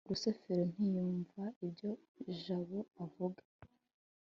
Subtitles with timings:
[0.09, 1.91] rusufero ntiyumva ibyo
[2.43, 3.43] jabo avuga